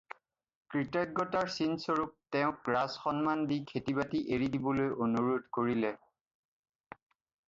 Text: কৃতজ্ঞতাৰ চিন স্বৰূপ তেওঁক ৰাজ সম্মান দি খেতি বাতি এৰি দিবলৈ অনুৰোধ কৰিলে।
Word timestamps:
কৃতজ্ঞতাৰ 0.75 1.49
চিন 1.55 1.75
স্বৰূপ 1.83 2.15
তেওঁক 2.35 2.71
ৰাজ 2.75 2.95
সম্মান 3.01 3.43
দি 3.51 3.57
খেতি 3.73 3.95
বাতি 3.99 4.21
এৰি 4.39 4.47
দিবলৈ 4.55 4.97
অনুৰোধ 5.09 5.45
কৰিলে। 5.59 5.93